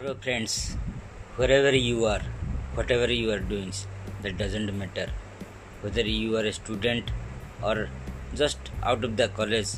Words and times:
Hello, 0.00 0.14
friends. 0.14 0.52
Wherever 1.36 1.76
you 1.76 2.06
are, 2.06 2.22
whatever 2.74 3.12
you 3.12 3.30
are 3.32 3.38
doing, 3.38 3.70
that 4.22 4.38
doesn't 4.38 4.78
matter. 4.78 5.08
Whether 5.82 6.00
you 6.00 6.38
are 6.38 6.44
a 6.50 6.54
student 6.54 7.10
or 7.62 7.90
just 8.34 8.70
out 8.82 9.04
of 9.04 9.18
the 9.18 9.28
college 9.28 9.72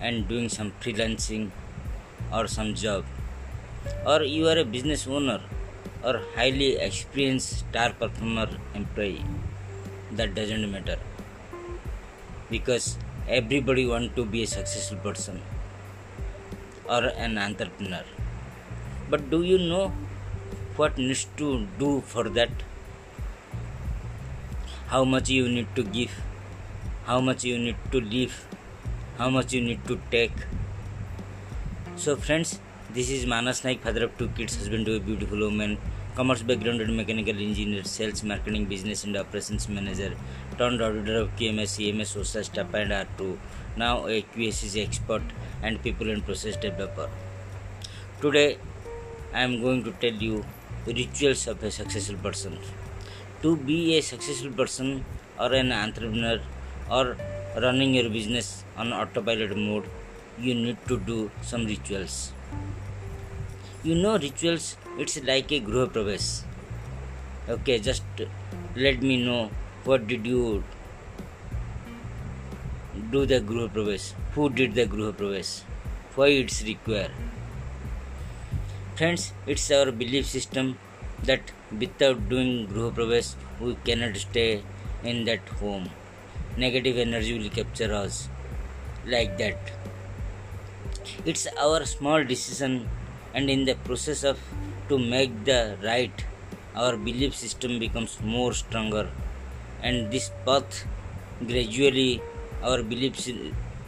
and 0.00 0.26
doing 0.26 0.48
some 0.48 0.72
freelancing 0.80 1.52
or 2.32 2.48
some 2.48 2.74
job, 2.74 3.04
or 4.04 4.24
you 4.24 4.48
are 4.48 4.58
a 4.58 4.64
business 4.64 5.06
owner 5.06 5.40
or 6.02 6.22
highly 6.34 6.74
experienced 6.88 7.58
star 7.60 7.92
performer 7.92 8.48
employee, 8.74 9.24
that 10.10 10.34
doesn't 10.34 10.72
matter. 10.72 10.98
Because 12.50 12.98
everybody 13.28 13.86
want 13.86 14.16
to 14.16 14.24
be 14.24 14.42
a 14.42 14.48
successful 14.48 14.98
person 14.98 15.40
or 16.88 17.04
an 17.26 17.38
entrepreneur 17.38 18.02
but 19.10 19.30
do 19.30 19.42
you 19.42 19.58
know 19.58 19.92
what 20.76 20.98
needs 20.98 21.26
to 21.36 21.66
do 21.78 22.00
for 22.00 22.28
that? 22.28 22.50
How 24.88 25.04
much 25.04 25.28
you 25.30 25.48
need 25.48 25.74
to 25.76 25.82
give? 25.82 26.12
How 27.04 27.20
much 27.20 27.44
you 27.44 27.58
need 27.58 27.76
to 27.92 28.00
leave? 28.00 28.46
How 29.18 29.28
much 29.30 29.52
you 29.52 29.60
need 29.60 29.84
to 29.86 30.00
take? 30.10 30.32
So 31.96 32.16
friends 32.16 32.58
this 32.96 33.10
is 33.14 33.26
manas 33.30 33.58
naik 33.64 33.82
father 33.86 34.04
of 34.04 34.12
two 34.18 34.26
kids 34.36 34.54
husband 34.58 34.86
to 34.86 34.92
a 34.98 35.00
beautiful 35.08 35.40
woman 35.46 35.72
commerce 36.18 36.40
background 36.50 36.80
and 36.80 36.96
mechanical 36.96 37.42
engineer 37.46 37.82
sales 37.84 38.22
marketing 38.30 38.64
business 38.70 39.04
and 39.04 39.14
operations 39.22 39.68
manager 39.68 40.08
turned 40.60 40.80
auditor 40.86 41.16
of 41.22 41.28
qms 41.40 41.74
ems 41.88 42.08
social 42.14 42.46
staff 42.48 42.72
and 42.80 42.96
r2 43.00 43.26
now 43.82 43.92
a 44.14 44.22
qsc 44.36 44.86
expert 44.86 45.36
and 45.62 45.82
people 45.82 46.08
and 46.14 46.24
process 46.24 46.56
developer 46.64 47.10
today 48.22 48.48
I 49.32 49.42
am 49.42 49.60
going 49.60 49.84
to 49.84 49.92
tell 49.92 50.12
you 50.12 50.44
rituals 50.86 51.46
of 51.46 51.62
a 51.62 51.70
successful 51.70 52.16
person. 52.16 52.58
To 53.42 53.56
be 53.56 53.98
a 53.98 54.00
successful 54.00 54.52
person 54.52 55.04
or 55.38 55.52
an 55.52 55.70
entrepreneur 55.70 56.40
or 56.90 57.16
running 57.56 57.94
your 57.94 58.08
business 58.08 58.64
on 58.76 58.92
autopilot 58.92 59.56
mode, 59.56 59.84
you 60.40 60.54
need 60.54 60.78
to 60.88 60.98
do 60.98 61.30
some 61.42 61.66
rituals. 61.66 62.32
You 63.84 63.94
know 63.94 64.18
rituals, 64.18 64.76
it's 64.98 65.22
like 65.22 65.52
a 65.52 65.60
gruha 65.60 65.88
pravesh. 65.92 66.42
Okay, 67.48 67.78
just 67.78 68.02
let 68.74 69.02
me 69.02 69.24
know 69.24 69.50
what 69.84 70.06
did 70.06 70.26
you 70.26 70.64
do 73.10 73.26
the 73.26 73.40
gruha 73.40 73.68
pravesh? 73.68 74.12
Who 74.34 74.48
did 74.48 74.74
the 74.74 74.86
gruha 74.86 75.12
pravesh? 75.12 75.60
Why 76.14 76.28
it's 76.28 76.62
required? 76.62 77.12
Friends, 78.98 79.32
it's 79.46 79.70
our 79.70 79.92
belief 79.92 80.26
system 80.26 80.76
that 81.22 81.52
without 81.80 82.28
doing 82.28 82.66
Gruha 82.66 82.92
Pravesh, 82.96 83.28
we 83.60 83.76
cannot 83.84 84.16
stay 84.16 84.60
in 85.04 85.24
that 85.26 85.52
home. 85.60 85.84
Negative 86.56 86.98
energy 86.98 87.38
will 87.38 87.48
capture 87.48 87.94
us 87.94 88.28
like 89.06 89.38
that. 89.38 89.70
It's 91.24 91.46
our 91.66 91.84
small 91.84 92.24
decision, 92.24 92.88
and 93.34 93.48
in 93.48 93.64
the 93.66 93.76
process 93.76 94.24
of 94.24 94.42
to 94.88 94.98
make 94.98 95.44
the 95.44 95.76
right, 95.84 96.26
our 96.74 96.96
belief 96.96 97.36
system 97.36 97.78
becomes 97.78 98.18
more 98.20 98.52
stronger, 98.52 99.08
and 99.80 100.10
this 100.10 100.32
path 100.44 100.84
gradually 101.46 102.20
our 102.64 102.82
beliefs 102.82 103.30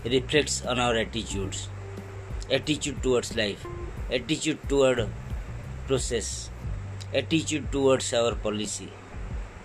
reflects 0.05 0.64
on 0.64 0.78
our 0.78 0.94
attitudes, 0.94 1.69
attitude 2.48 3.03
towards 3.03 3.36
life 3.44 3.66
attitude 4.12 4.58
toward 4.69 5.08
process, 5.86 6.50
attitude 7.15 7.71
towards 7.71 8.12
our 8.12 8.34
policy, 8.34 8.88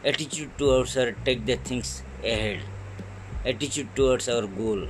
attitude 0.04 0.56
towards 0.58 0.96
our 0.98 1.14
take 1.26 1.46
the 1.46 1.56
things 1.56 2.04
ahead, 2.24 2.60
attitude 3.44 3.88
towards 3.96 4.30
our 4.30 4.46
goal. 4.46 4.88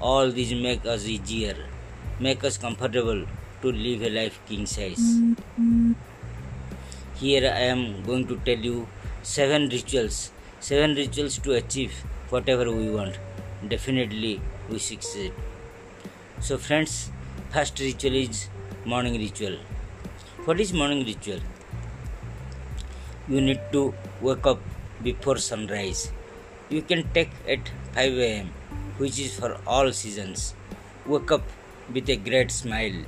All 0.00 0.30
these 0.30 0.52
make 0.52 0.84
us 0.84 1.06
easier, 1.06 1.56
make 2.20 2.44
us 2.44 2.58
comfortable 2.58 3.24
to 3.62 3.72
live 3.72 4.02
a 4.02 4.10
life 4.10 4.38
king 4.46 4.66
size. 4.66 5.18
Here 7.14 7.50
I 7.54 7.60
am 7.74 8.02
going 8.02 8.26
to 8.26 8.36
tell 8.44 8.58
you 8.58 8.86
seven 9.22 9.68
rituals, 9.68 10.30
seven 10.60 10.94
rituals 10.94 11.38
to 11.38 11.52
achieve 11.52 11.92
whatever 12.28 12.70
we 12.70 12.90
want. 12.90 13.18
Definitely 13.66 14.42
we 14.68 14.78
succeed. 14.78 15.32
So 16.40 16.58
friends, 16.58 17.10
first 17.50 17.78
ritual 17.80 18.14
is 18.14 18.48
morning 18.86 19.14
ritual. 19.18 19.56
What 20.44 20.60
is 20.60 20.74
morning 20.74 21.06
ritual? 21.06 21.40
You 23.26 23.40
need 23.40 23.60
to 23.72 23.94
wake 24.20 24.46
up 24.46 24.58
before 25.02 25.38
sunrise. 25.38 26.12
You 26.68 26.82
can 26.82 27.08
take 27.14 27.30
at 27.48 27.70
5 27.94 28.18
am 28.18 28.50
which 28.98 29.18
is 29.18 29.34
for 29.34 29.56
all 29.66 29.90
seasons. 29.90 30.54
Wake 31.06 31.32
up 31.32 31.40
with 31.94 32.10
a 32.10 32.16
great 32.16 32.50
smile. 32.50 32.98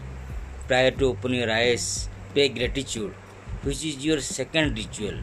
Prior 0.67 0.93
to 0.93 1.09
open 1.09 1.35
your 1.35 1.51
eyes 1.53 2.09
pay 2.35 2.49
gratitude 2.49 3.13
which 3.63 3.85
is 3.85 4.03
your 4.03 4.21
second 4.21 4.79
ritual. 4.79 5.19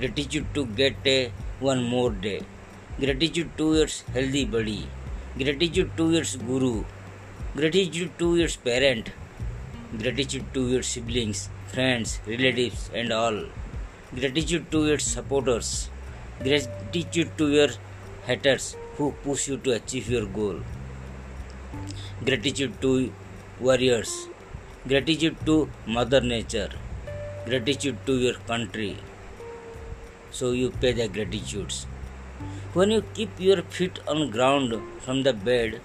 Gratitude 0.00 0.48
to 0.54 0.66
get 0.80 0.96
a 1.06 1.30
one 1.60 1.84
more 1.84 2.10
day. 2.10 2.40
Gratitude 2.98 3.56
to 3.58 3.76
your 3.76 3.86
healthy 4.12 4.44
body. 4.46 4.88
Gratitude 5.38 5.96
to 5.96 6.10
your 6.10 6.24
guru. 6.44 6.82
Gratitude 7.54 8.18
to 8.18 8.34
your 8.36 8.48
parent 8.64 9.12
gratitude 9.94 10.44
to 10.54 10.68
your 10.68 10.82
siblings, 10.82 11.48
friends, 11.68 12.20
relatives, 12.26 12.90
and 12.94 13.12
all. 13.12 13.44
Gratitude 14.14 14.70
to 14.70 14.86
your 14.86 14.98
supporters. 14.98 15.88
Gratitude 16.42 17.30
to 17.38 17.48
your 17.48 17.68
haters 18.26 18.76
who 18.96 19.12
push 19.24 19.48
you 19.48 19.56
to 19.58 19.72
achieve 19.72 20.10
your 20.10 20.26
goal. 20.26 20.60
Gratitude 22.24 22.80
to 22.82 23.12
warriors. 23.60 24.28
Gratitude 24.88 25.36
to 25.46 25.68
Mother 25.86 26.20
Nature. 26.20 26.70
Gratitude 27.44 27.98
to 28.06 28.18
your 28.18 28.34
country. 28.50 28.96
So 30.30 30.52
you 30.52 30.70
pay 30.70 30.92
the 30.92 31.08
gratitudes. 31.08 31.86
When 32.74 32.90
you 32.90 33.02
keep 33.14 33.30
your 33.38 33.62
feet 33.62 33.98
on 34.06 34.30
ground 34.30 34.74
from 35.00 35.22
the 35.22 35.32
bed 35.32 35.80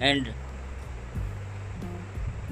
and 0.00 0.32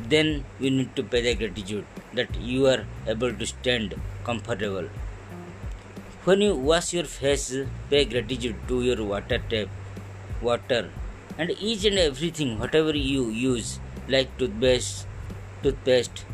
then 0.09 0.45
you 0.61 0.71
need 0.71 0.95
to 0.97 1.03
pay 1.03 1.21
the 1.23 1.35
gratitude 1.35 1.85
that 2.15 2.35
you 2.41 2.67
are 2.67 2.85
able 3.07 3.33
to 3.33 3.47
stand 3.47 3.95
comfortable. 4.25 4.89
When 6.25 6.41
you 6.41 6.55
wash 6.55 6.93
your 6.93 7.05
face, 7.05 7.55
pay 7.91 8.05
gratitude 8.05 8.57
to 8.69 8.83
your 8.83 9.05
water 9.05 9.41
tap, 9.51 9.69
water, 10.43 10.91
and 11.39 11.51
each 11.51 11.85
and 11.85 11.99
everything, 11.99 12.59
whatever 12.59 12.97
you 12.97 13.29
use, 13.31 13.79
like 14.09 14.37
toothpaste, 14.39 15.07
toothpaste, 15.63 16.25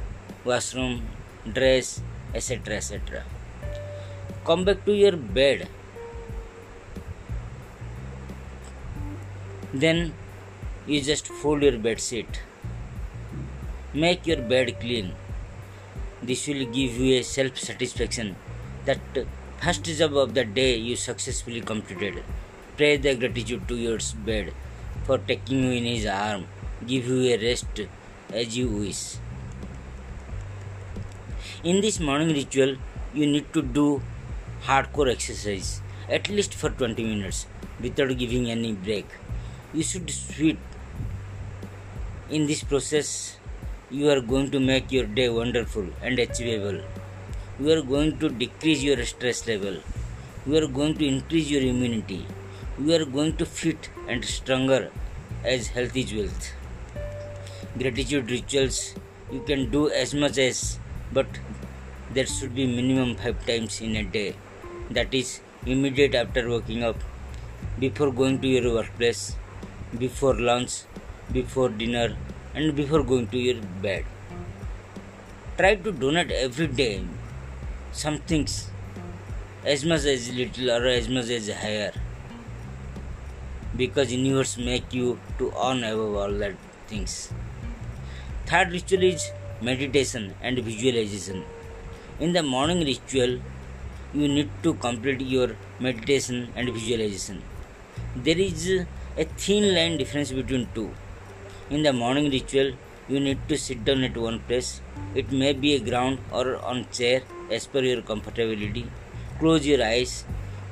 washroom, 0.45 1.03
dress, 1.53 2.01
etc. 2.35 2.77
etc. 2.77 3.25
Come 4.45 4.65
back 4.65 4.85
to 4.87 4.93
your 4.93 5.17
bed. 5.17 5.69
Then 9.75 10.13
you 10.87 11.01
just 11.01 11.29
fold 11.29 11.63
your 11.63 11.79
bed 11.79 12.01
sheet 12.01 12.43
Make 13.95 14.27
your 14.27 14.41
bed 14.41 14.81
clean. 14.81 15.13
This 16.23 16.47
will 16.49 16.65
give 16.65 16.97
you 16.97 17.19
a 17.19 17.23
self 17.23 17.59
satisfaction 17.59 18.37
that 18.87 19.01
first 19.61 19.85
job 19.85 20.17
of 20.17 20.33
the 20.33 20.45
day 20.45 20.77
you 20.77 20.97
successfully 20.97 21.61
completed. 21.61 22.23
Pray 22.79 22.97
the 22.97 23.15
gratitude 23.17 23.69
to 23.69 23.77
your 23.77 23.99
bed 24.25 24.55
for 25.05 25.19
taking 25.19 25.63
you 25.65 25.73
in 25.73 25.85
his 25.85 26.07
arm. 26.07 26.47
Give 26.87 27.07
you 27.07 27.35
a 27.35 27.37
rest 27.37 27.83
as 28.33 28.57
you 28.57 28.69
wish. 28.69 29.17
In 31.63 31.83
this 31.83 32.01
morning 32.01 32.29
ritual, 32.29 32.77
you 33.13 33.27
need 33.27 33.53
to 33.53 33.61
do 33.61 34.01
hardcore 34.65 35.13
exercise 35.13 35.83
at 36.09 36.31
least 36.31 36.55
for 36.55 36.71
20 36.71 37.05
minutes 37.05 37.47
without 37.79 38.17
giving 38.17 38.51
any 38.51 38.73
break. 38.73 39.07
You 39.75 39.83
should 39.83 40.11
sweat. 40.11 40.57
In 42.31 42.47
this 42.47 42.63
process, 42.65 43.37
you 43.93 44.09
are 44.11 44.23
going 44.23 44.51
to 44.51 44.59
make 44.59 44.91
your 44.91 45.05
day 45.05 45.29
wonderful 45.29 45.87
and 46.01 46.19
achievable. 46.19 46.81
You 47.61 47.73
are 47.73 47.83
going 47.83 48.19
to 48.21 48.31
decrease 48.31 48.83
your 48.83 49.05
stress 49.05 49.47
level. 49.47 49.77
You 50.47 50.57
are 50.57 50.67
going 50.67 50.95
to 50.95 51.07
increase 51.07 51.51
your 51.51 51.61
immunity. 51.61 52.27
You 52.79 52.95
are 52.95 53.05
going 53.05 53.37
to 53.37 53.45
fit 53.45 53.91
and 54.09 54.25
stronger 54.25 54.91
as 55.45 55.69
health 55.69 55.95
is 55.95 56.15
wealth. 56.15 56.53
Gratitude 57.79 58.31
rituals 58.31 58.95
you 59.31 59.43
can 59.43 59.71
do 59.71 59.91
as 59.91 60.15
much 60.15 60.39
as, 60.39 60.79
but 61.13 61.27
there 62.15 62.27
should 62.27 62.55
be 62.55 62.67
minimum 62.67 63.15
five 63.17 63.47
times 63.47 63.83
in 63.83 63.97
a 63.97 64.05
day. 64.05 64.35
That 64.91 65.13
is 65.13 65.41
immediate 65.67 66.15
after 66.15 66.49
waking 66.49 66.83
up, 66.83 66.97
before 67.79 68.11
going 68.11 68.41
to 68.41 68.49
your 68.49 68.73
workplace, 68.73 69.37
before 69.99 70.35
lunch, 70.35 70.85
before 71.31 71.69
dinner, 71.69 72.17
and 72.55 72.75
before 72.77 73.03
going 73.03 73.27
to 73.29 73.39
your 73.39 73.61
bed. 73.83 74.05
try 75.57 75.75
to 75.85 75.93
donate 76.03 76.31
every 76.33 76.67
day 76.67 77.05
some 77.93 78.17
things 78.31 78.53
as 79.73 79.85
much 79.85 80.07
as 80.13 80.33
little 80.39 80.71
or 80.77 80.87
as 80.93 81.09
much 81.17 81.29
as 81.35 81.51
higher 81.63 81.93
because 83.77 84.15
universe 84.15 84.57
make 84.69 84.95
you 84.99 85.19
to 85.39 85.53
earn 85.67 85.85
above 85.85 86.17
all 86.23 86.33
that 86.43 86.57
things. 86.87 87.33
Third 88.47 88.73
ritual 88.73 89.03
is 89.03 89.31
meditation 89.61 90.35
and 90.43 90.59
visualization. 90.59 91.45
In 92.19 92.33
the 92.33 92.43
morning 92.43 92.81
ritual 92.81 93.39
you 94.15 94.29
need 94.29 94.51
to 94.63 94.75
complete 94.75 95.21
your 95.21 95.57
meditation 95.81 96.49
and 96.57 96.69
visualization. 96.71 97.43
There 98.17 98.39
is 98.39 98.69
a 99.17 99.25
thin 99.25 99.75
line 99.75 99.97
difference 99.99 100.33
between 100.33 100.69
two 100.75 100.91
in 101.77 101.83
the 101.83 101.93
morning 101.93 102.27
ritual 102.31 102.73
you 103.09 103.19
need 103.27 103.39
to 103.51 103.57
sit 103.57 103.85
down 103.85 104.03
at 104.05 104.17
one 104.17 104.39
place. 104.49 104.81
It 105.15 105.33
may 105.33 105.53
be 105.53 105.75
a 105.75 105.81
ground 105.81 106.19
or 106.31 106.57
on 106.71 106.87
chair 106.91 107.23
as 107.51 107.67
per 107.67 107.81
your 107.81 108.03
comfortability. 108.03 108.85
Close 109.39 109.67
your 109.67 109.83
eyes. 109.85 110.25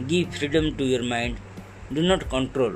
Give 0.06 0.34
freedom 0.34 0.76
to 0.76 0.84
your 0.84 1.02
mind. 1.02 1.38
Do 1.92 2.02
not 2.02 2.28
control. 2.28 2.74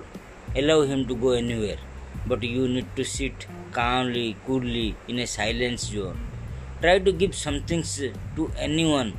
Allow 0.57 0.83
him 0.83 1.07
to 1.07 1.15
go 1.15 1.31
anywhere. 1.33 1.79
But 2.27 2.43
you 2.43 2.67
need 2.67 2.89
to 2.97 3.05
sit 3.05 3.47
calmly 3.73 4.37
coolly 4.47 4.97
in 5.07 5.19
a 5.19 5.27
silence 5.27 5.87
zone. 5.93 6.19
Try 6.81 6.99
to 6.99 7.13
give 7.13 7.35
some 7.35 7.63
things 7.63 8.03
to 8.37 8.51
anyone. 8.59 9.13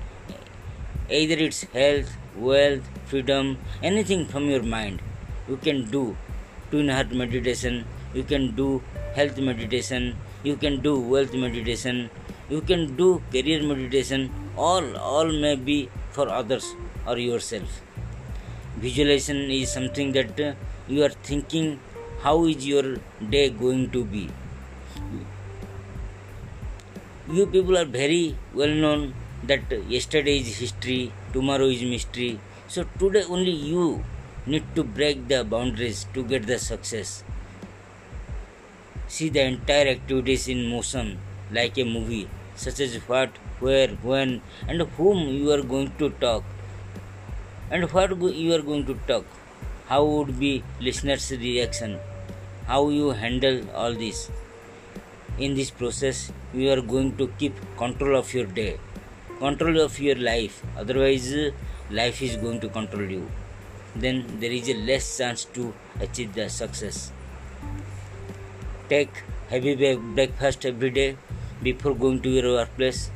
Either 1.10 1.36
it's 1.48 1.64
health 1.80 2.12
wealth 2.36 2.88
freedom 3.06 3.58
anything 3.82 4.26
from 4.26 4.50
your 4.50 4.64
mind. 4.64 5.02
You 5.48 5.58
can 5.58 5.90
do 5.90 6.18
two 6.72 6.80
in 6.80 6.88
meditation 6.88 7.86
you 8.16 8.24
can 8.24 8.56
do 8.56 8.82
health 9.16 9.38
meditation 9.50 10.16
you 10.44 10.56
can 10.56 10.82
do 10.88 11.00
wealth 11.14 11.34
meditation 11.34 12.10
you 12.50 12.62
can 12.62 12.96
do 12.96 13.22
career 13.32 13.62
meditation 13.74 14.30
all 14.56 14.98
all 14.98 15.32
may 15.46 15.56
be 15.56 15.90
for 16.12 16.30
others 16.30 16.76
or 17.08 17.18
yourself. 17.18 17.82
Visualization 18.78 19.38
is 19.52 19.72
something 19.72 20.12
that 20.14 20.40
uh, 20.40 20.54
you 20.88 21.04
are 21.04 21.16
thinking 21.30 21.80
how 22.22 22.46
is 22.46 22.66
your 22.68 22.98
day 23.30 23.50
going 23.50 23.90
to 23.92 24.04
be? 24.06 24.30
You 27.32 27.46
people 27.48 27.78
are 27.78 27.86
very 27.86 28.38
well 28.54 28.76
known 28.84 29.14
that 29.44 29.72
yesterday 29.90 30.40
is 30.40 30.58
history 30.58 31.12
tomorrow 31.34 31.68
is 31.68 31.84
mystery. 31.84 32.40
So 32.68 32.86
today 33.00 33.24
only 33.24 33.52
you 33.52 34.04
need 34.46 34.64
to 34.76 34.84
break 34.84 35.28
the 35.28 35.44
boundaries 35.44 36.06
to 36.14 36.24
get 36.24 36.46
the 36.46 36.60
success 36.60 37.24
see 39.08 39.30
the 39.30 39.42
entire 39.42 39.88
activities 39.88 40.48
in 40.48 40.68
motion 40.68 41.18
like 41.52 41.78
a 41.78 41.84
movie 41.84 42.28
such 42.56 42.80
as 42.80 42.96
what 43.08 43.30
where 43.60 43.90
when 44.10 44.42
and 44.68 44.82
whom 44.98 45.28
you 45.28 45.52
are 45.52 45.62
going 45.62 45.92
to 45.98 46.10
talk. 46.10 46.44
And 47.72 47.92
what 47.92 48.12
you 48.36 48.54
are 48.54 48.62
going 48.62 48.86
to 48.86 48.96
talk. 49.08 49.26
How 49.88 50.04
would 50.04 50.40
be 50.40 50.64
listeners 50.80 51.32
reaction? 51.32 52.00
How 52.68 52.90
you 52.90 53.12
handle 53.12 53.70
all 53.72 53.94
this? 53.94 54.30
In 55.38 55.56
this 55.56 55.72
process 55.72 56.32
you 56.54 56.72
are 56.72 56.82
going 56.82 57.18
to 57.18 57.28
keep 57.40 57.54
control 57.78 58.16
of 58.16 58.34
your 58.34 58.46
day 58.46 58.78
control 59.40 59.82
of 59.82 60.00
your 60.00 60.16
life. 60.16 60.64
Otherwise 60.78 61.52
life 61.92 62.22
is 62.22 62.38
going 62.38 62.60
to 62.62 62.70
control 62.70 63.04
you. 63.04 63.30
Then 63.96 64.26
there 64.40 64.52
is 64.52 64.70
a 64.70 64.74
less 64.74 65.18
chance 65.18 65.46
to 65.56 65.74
achieve 66.00 66.34
the 66.34 66.50
success 66.50 67.12
take 68.90 69.24
heavy 69.50 69.96
breakfast 69.96 70.66
every 70.66 70.90
day 70.90 71.18
before 71.62 71.94
going 71.94 72.22
to 72.22 72.30
your 72.30 72.54
workplace. 72.54 73.10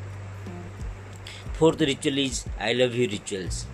Fourth 1.54 1.82
ritual 1.82 2.18
is 2.18 2.46
i 2.60 2.74
love 2.74 2.96
you 2.96 3.08
rituals. 3.08 3.66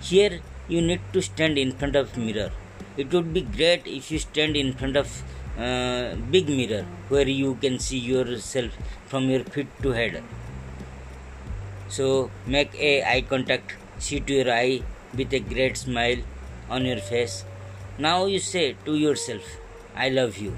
Here 0.00 0.40
you 0.68 0.80
need 0.80 1.00
to 1.12 1.22
stand 1.22 1.58
in 1.58 1.72
front 1.72 1.96
of 1.96 2.16
mirror. 2.16 2.50
It 2.96 3.12
would 3.12 3.32
be 3.32 3.42
great 3.42 3.86
if 3.86 4.10
you 4.10 4.18
stand 4.18 4.56
in 4.56 4.72
front 4.72 4.96
of 4.96 5.22
uh, 5.58 6.14
big 6.30 6.48
mirror 6.48 6.84
where 7.08 7.28
you 7.28 7.54
can 7.56 7.78
see 7.78 7.98
yourself 7.98 8.72
from 9.06 9.28
your 9.30 9.44
feet 9.44 9.68
to 9.82 9.90
head. 9.90 10.22
So 11.88 12.30
make 12.46 12.74
a 12.74 13.02
eye 13.02 13.22
contact 13.22 13.74
see 13.98 14.20
to 14.20 14.32
your 14.32 14.52
eye 14.52 14.82
with 15.14 15.32
a 15.32 15.40
great 15.40 15.76
smile 15.76 16.18
on 16.68 16.84
your 16.84 16.98
face. 16.98 17.44
Now 17.98 18.26
you 18.26 18.38
say 18.38 18.76
to 18.84 18.94
yourself 18.94 19.42
i 20.04 20.08
love 20.10 20.36
you 20.36 20.52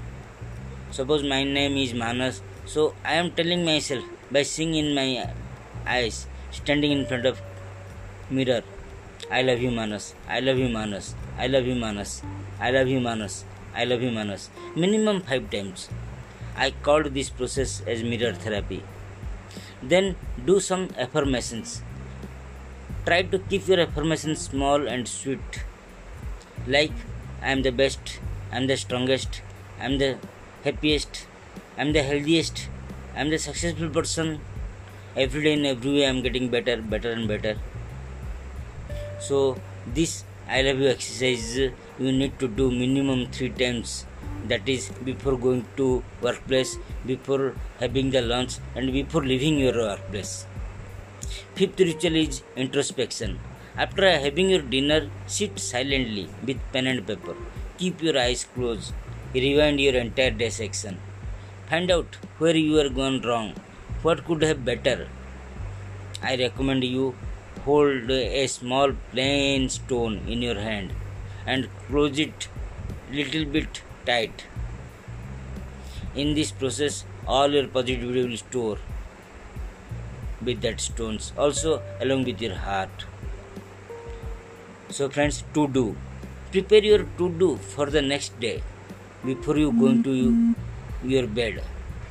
suppose 0.91 1.23
my 1.23 1.43
name 1.43 1.77
is 1.77 1.93
manas 1.93 2.41
so 2.65 2.93
i 3.03 3.13
am 3.13 3.31
telling 3.31 3.63
myself 3.65 4.03
by 4.31 4.43
seeing 4.43 4.75
in 4.75 4.93
my 4.93 5.07
eyes 5.85 6.27
standing 6.51 6.91
in 6.91 7.05
front 7.05 7.25
of 7.25 7.41
mirror 8.29 8.61
I 9.31 9.43
love 9.43 9.61
you, 9.61 9.69
Manas. 9.69 10.15
I 10.27 10.39
love 10.39 10.57
you, 10.57 10.69
Manas. 10.69 11.13
I 11.37 11.45
love 11.45 11.67
you, 11.67 11.75
Manas. 11.75 12.23
I 12.59 12.71
love 12.71 12.87
you, 12.87 12.99
Manas. 12.99 13.45
I 13.75 13.85
love 13.85 14.01
you, 14.01 14.09
Manas. 14.09 14.49
Minimum 14.75 15.21
five 15.21 15.51
times. 15.51 15.87
I 16.55 16.71
called 16.71 17.13
this 17.13 17.29
process 17.29 17.83
as 17.85 18.01
mirror 18.01 18.33
therapy. 18.33 18.81
Then 19.83 20.15
do 20.47 20.59
some 20.59 20.89
affirmations. 20.97 21.83
Try 23.05 23.21
to 23.21 23.37
keep 23.37 23.67
your 23.67 23.81
affirmations 23.81 24.41
small 24.41 24.87
and 24.87 25.07
sweet. 25.07 25.63
Like, 26.65 26.91
I 27.43 27.51
am 27.51 27.61
the 27.61 27.71
best, 27.71 28.19
I 28.51 28.57
am 28.57 28.65
the 28.65 28.77
strongest, 28.77 29.43
I 29.79 29.85
am 29.85 29.99
the 29.99 30.17
happiest, 30.63 31.25
I 31.77 31.81
am 31.81 31.93
the 31.93 32.03
healthiest, 32.03 32.67
I 33.15 33.21
am 33.21 33.29
the 33.29 33.37
successful 33.37 33.89
person. 33.89 34.41
Every 35.15 35.43
day 35.43 35.53
in 35.53 35.65
every 35.65 35.91
way, 35.91 36.05
I 36.05 36.09
am 36.09 36.21
getting 36.21 36.49
better, 36.49 36.81
better, 36.81 37.11
and 37.11 37.27
better. 37.27 37.57
So 39.19 39.57
this 39.93 40.23
i 40.47 40.61
love 40.61 40.79
you 40.79 40.87
exercise. 40.89 41.57
You 41.57 42.11
need 42.11 42.39
to 42.39 42.47
do 42.47 42.71
minimum 42.71 43.27
three 43.31 43.49
times. 43.49 44.05
That 44.47 44.67
is 44.67 44.89
before 45.09 45.37
going 45.37 45.65
to 45.77 46.03
workplace 46.21 46.77
before 47.05 47.53
having 47.79 48.09
the 48.09 48.21
lunch 48.21 48.55
and 48.75 48.91
before 48.91 49.23
leaving 49.23 49.59
your 49.59 49.73
workplace. 49.73 50.45
Fifth 51.55 51.79
ritual 51.79 52.15
is 52.15 52.41
introspection. 52.55 53.39
After 53.77 54.09
having 54.09 54.49
your 54.49 54.61
dinner 54.61 55.09
sit 55.27 55.59
silently 55.59 56.27
with 56.45 56.59
pen 56.73 56.87
and 56.87 57.05
paper. 57.05 57.35
Keep 57.77 58.01
your 58.01 58.17
eyes 58.17 58.45
closed 58.55 58.93
rewind 59.33 59.79
your 59.79 59.95
entire 59.95 60.31
day 60.31 60.49
section. 60.49 60.97
Find 61.69 61.91
out 61.91 62.17
where 62.39 62.55
you 62.55 62.79
are 62.79 62.89
gone 62.89 63.21
wrong. 63.21 63.53
What 64.01 64.25
could 64.25 64.41
have 64.41 64.65
better? 64.65 65.07
I 66.23 66.35
recommend 66.35 66.83
you 66.83 67.15
hold 67.65 68.09
a 68.09 68.47
small 68.47 68.93
plain 69.11 69.69
stone 69.69 70.21
in 70.27 70.41
your 70.41 70.55
hand 70.55 70.93
and 71.45 71.67
close 71.87 72.17
it 72.17 72.47
little 73.11 73.45
bit 73.45 73.81
tight. 74.05 74.45
In 76.15 76.33
this 76.33 76.51
process 76.51 77.03
all 77.27 77.51
your 77.51 77.67
positivity 77.67 78.23
will 78.23 78.37
store 78.37 78.77
with 80.41 80.61
that 80.61 80.79
stones 80.79 81.31
also 81.37 81.81
along 82.01 82.23
with 82.23 82.41
your 82.41 82.55
heart. 82.55 83.05
So 84.89 85.09
friends 85.09 85.43
to 85.53 85.67
do. 85.67 85.95
Prepare 86.51 86.83
your 86.83 87.03
to 87.19 87.29
do 87.29 87.57
for 87.57 87.85
the 87.85 88.01
next 88.01 88.39
day 88.39 88.63
before 89.25 89.57
you 89.57 89.71
go 89.71 89.87
into 89.87 90.55
your 91.03 91.27
bed 91.27 91.63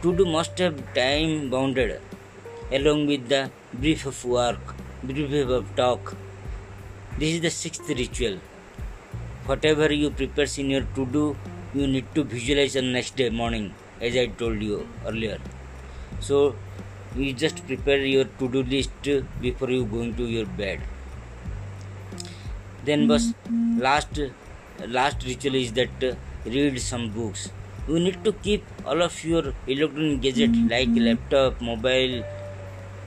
to 0.03 0.17
do 0.17 0.25
must 0.25 0.59
have 0.59 0.77
time 0.95 1.51
bounded 1.51 2.01
along 2.73 3.07
with 3.07 3.29
the 3.29 3.51
brief 3.75 4.07
of 4.07 4.25
work 4.25 4.75
brief 5.03 5.49
of 5.49 5.77
talk. 5.77 6.17
This 7.19 7.35
is 7.35 7.41
the 7.41 7.51
sixth 7.51 7.89
ritual. 7.89 8.39
Whatever 9.47 9.93
you 9.93 10.11
prepare 10.11 10.47
in 10.59 10.71
your 10.71 10.83
to 10.97 11.07
do, 11.07 11.37
you 11.75 11.87
need 11.87 12.07
to 12.15 12.25
visualize 12.25 12.77
on 12.77 12.93
next 12.93 13.17
day 13.17 13.31
morning, 13.31 13.73
as 14.01 14.17
I 14.17 14.27
told 14.27 14.61
you 14.61 14.89
earlier. 15.07 15.39
So 16.21 16.57
you 17.17 17.33
just 17.33 17.67
prepare 17.67 17.99
your 17.99 18.25
to 18.25 18.49
do 18.49 18.63
list 18.63 18.91
before 19.41 19.71
you 19.71 19.85
go 19.85 20.01
into 20.01 20.25
your 20.25 20.47
bed. 20.47 20.81
Then, 22.85 23.07
bus 23.07 23.35
last 23.79 24.21
last 24.87 25.25
ritual 25.25 25.55
is 25.55 25.73
that 25.75 26.17
read 26.45 26.81
some 26.81 27.11
books. 27.11 27.51
You 27.87 27.99
need 27.99 28.23
to 28.25 28.33
keep 28.33 28.65
all 28.85 29.03
of 29.03 29.25
your 29.25 29.55
electronic 29.67 30.21
gadget 30.21 30.55
like 30.71 30.89
laptop, 30.95 31.61
mobile, 31.61 32.25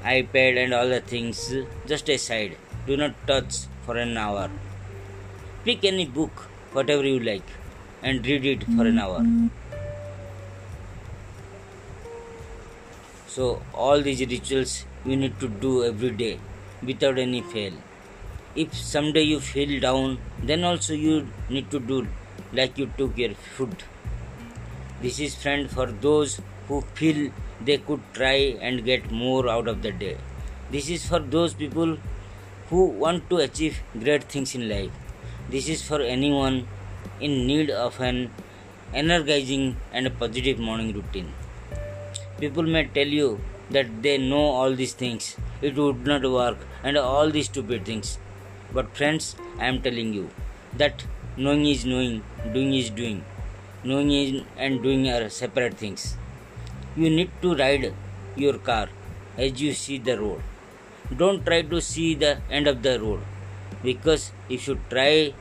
iPad 0.03 0.63
and 0.63 0.73
all 0.73 0.87
the 0.87 1.01
things 1.01 1.53
just 1.87 2.09
aside. 2.09 2.57
Do 2.87 2.97
not 2.97 3.13
touch 3.27 3.65
for 3.85 3.97
an 3.97 4.17
hour. 4.17 4.49
Pick 5.63 5.85
any 5.85 6.05
book, 6.05 6.31
whatever 6.73 7.05
you 7.05 7.19
like, 7.19 7.43
and 8.01 8.25
read 8.25 8.45
it 8.45 8.63
for 8.75 8.87
an 8.87 8.97
hour. 8.97 9.23
So, 13.27 13.61
all 13.73 14.01
these 14.01 14.19
rituals 14.19 14.85
you 15.05 15.15
need 15.15 15.39
to 15.39 15.47
do 15.47 15.83
every 15.83 16.09
day 16.11 16.39
without 16.83 17.19
any 17.19 17.41
fail. 17.41 17.73
If 18.55 18.73
someday 18.73 19.21
you 19.21 19.39
feel 19.39 19.79
down, 19.79 20.17
then 20.43 20.63
also 20.63 20.93
you 20.93 21.27
need 21.49 21.69
to 21.71 21.79
do 21.79 22.07
like 22.53 22.77
you 22.77 22.91
took 22.97 23.17
your 23.17 23.33
food. 23.33 23.83
This 25.01 25.19
is 25.19 25.35
friend 25.35 25.69
for 25.69 25.87
those 25.87 26.41
who 26.67 26.81
feel 26.95 27.31
they 27.63 27.77
could 27.77 28.01
try 28.13 28.57
and 28.61 28.83
get 28.85 29.11
more 29.11 29.47
out 29.49 29.67
of 29.67 29.81
the 29.81 29.91
day. 29.91 30.17
This 30.71 30.89
is 30.89 31.05
for 31.05 31.19
those 31.19 31.53
people 31.53 31.97
who 32.69 32.85
want 32.85 33.29
to 33.29 33.37
achieve 33.37 33.79
great 33.99 34.23
things 34.23 34.55
in 34.55 34.69
life. 34.69 34.91
This 35.49 35.67
is 35.67 35.81
for 35.81 36.01
anyone 36.01 36.67
in 37.19 37.45
need 37.45 37.69
of 37.69 37.99
an 37.99 38.31
energizing 38.93 39.77
and 39.93 40.17
positive 40.19 40.59
morning 40.59 40.93
routine. 40.93 41.33
People 42.39 42.63
may 42.63 42.85
tell 42.85 43.07
you 43.07 43.39
that 43.69 44.01
they 44.01 44.17
know 44.17 44.45
all 44.59 44.73
these 44.75 44.93
things, 44.93 45.35
it 45.61 45.75
would 45.75 46.05
not 46.05 46.23
work, 46.23 46.57
and 46.83 46.97
all 46.97 47.29
these 47.29 47.45
stupid 47.45 47.85
things. 47.85 48.17
But, 48.73 48.95
friends, 48.95 49.35
I 49.59 49.65
am 49.67 49.81
telling 49.81 50.13
you 50.13 50.29
that 50.77 51.03
knowing 51.43 51.65
is 51.65 51.85
knowing, 51.85 52.23
doing 52.53 52.73
is 52.73 52.89
doing. 53.01 53.23
Knowing 53.83 54.11
is 54.11 54.43
and 54.57 54.81
doing 54.83 55.09
are 55.09 55.27
separate 55.29 55.75
things. 55.83 56.15
You 56.95 57.09
need 57.09 57.31
to 57.41 57.55
ride 57.55 57.93
your 58.35 58.57
car 58.69 58.89
as 59.37 59.61
you 59.61 59.73
see 59.73 59.97
the 59.97 60.17
road. 60.19 60.41
Don't 61.17 61.45
try 61.45 61.61
to 61.73 61.81
see 61.81 62.13
the 62.15 62.33
end 62.49 62.67
of 62.67 62.83
the 62.83 62.99
road 62.99 63.21
because 63.83 64.31
if 64.49 64.67
you 64.67 64.79
try 64.89 65.33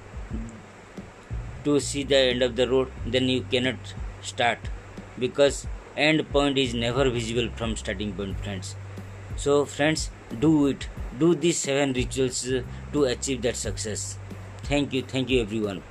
to 1.65 1.79
see 1.81 2.05
the 2.05 2.17
end 2.17 2.43
of 2.43 2.57
the 2.57 2.69
road 2.69 2.91
then 3.07 3.29
you 3.29 3.43
cannot 3.51 3.95
start 4.23 4.59
because 5.19 5.67
end 5.97 6.27
point 6.31 6.57
is 6.57 6.73
never 6.75 7.09
visible 7.11 7.49
from 7.57 7.77
starting 7.77 8.13
point 8.13 8.39
friends 8.41 8.75
so 9.37 9.65
friends 9.65 10.09
do 10.47 10.53
it 10.69 10.89
do 11.19 11.35
these 11.35 11.59
seven 11.59 11.93
rituals 11.93 12.43
to 12.93 13.05
achieve 13.05 13.43
that 13.43 13.57
success 13.57 14.17
thank 14.63 14.93
you 14.93 15.03
thank 15.03 15.29
you 15.29 15.41
everyone 15.43 15.83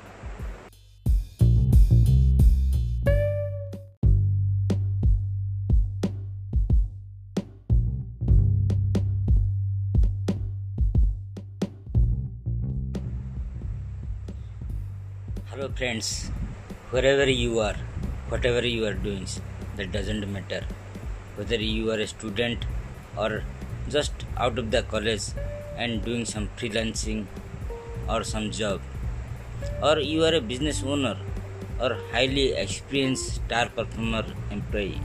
hello 15.60 15.72
friends. 15.80 16.10
Wherever 16.92 17.26
you 17.30 17.60
are 17.60 17.76
whatever 18.30 18.62
you 18.66 18.86
are 18.90 18.94
doing 18.94 19.26
that 19.76 19.92
doesn't 19.92 20.26
matter. 20.32 20.62
Whether 21.36 21.58
you 21.58 21.92
are 21.92 22.00
a 22.00 22.08
student 22.08 22.64
or 23.18 23.44
just 23.90 24.14
out 24.38 24.58
of 24.58 24.72
the 24.72 24.84
college 24.84 25.26
and 25.76 26.02
doing 26.06 26.24
some 26.24 26.48
freelancing 26.56 27.26
or 28.08 28.24
some 28.24 28.52
job 28.52 28.80
or 29.84 30.00
you 30.00 30.24
are 30.24 30.34
a 30.34 30.40
business 30.40 30.82
owner 30.82 31.18
or 31.82 31.92
highly 32.14 32.54
experienced 32.54 33.36
star 33.36 33.68
performer 33.68 34.26
employee 34.52 35.02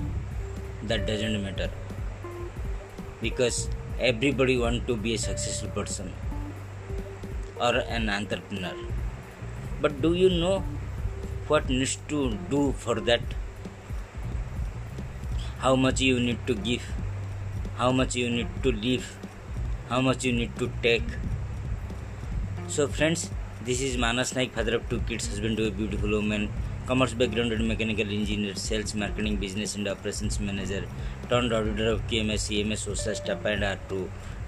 that 0.84 1.04
doesn't 1.04 1.42
matter. 1.42 1.70
Because 3.20 3.68
everybody 3.98 4.56
want 4.56 4.86
to 4.86 4.96
be 4.96 5.14
a 5.14 5.18
successful 5.18 5.70
person 5.70 6.12
or 7.60 7.74
an 7.98 8.08
entrepreneur 8.08 8.93
but 9.84 10.00
do 10.00 10.14
you 10.14 10.28
know 10.30 10.64
what 11.48 11.68
needs 11.68 11.96
to 12.10 12.18
do 12.50 12.60
for 12.84 12.94
that? 13.08 13.20
How 15.58 15.76
much 15.76 16.00
you 16.00 16.18
need 16.18 16.46
to 16.46 16.54
give? 16.54 16.86
How 17.76 17.92
much 17.92 18.16
you 18.16 18.30
need 18.30 18.48
to 18.62 18.72
leave? 18.72 19.10
How 19.90 20.00
much 20.00 20.24
you 20.24 20.32
need 20.32 20.56
to 20.62 20.70
take? 20.86 21.02
So 22.66 22.88
friends 22.88 23.28
this 23.66 23.82
is 23.88 23.98
manas 24.06 24.34
naik 24.36 24.56
father 24.56 24.74
of 24.78 24.88
two 24.88 25.00
kids 25.10 25.28
husband 25.32 25.58
to 25.58 25.66
a 25.66 25.70
beautiful 25.76 26.16
woman 26.16 26.42
commerce 26.88 27.14
background 27.20 27.54
and 27.56 27.68
mechanical 27.68 28.10
engineer 28.16 28.56
sales 28.62 28.94
marketing 29.02 29.38
business 29.44 29.76
and 29.78 29.88
operations 29.92 30.36
manager 30.48 30.82
turned 31.30 31.54
auditor 31.58 31.86
of 31.92 32.02
qms 32.10 32.44
ems 32.58 32.84
osa 32.94 33.14
staff 33.20 33.46
and 33.52 33.68
r2 33.70 34.02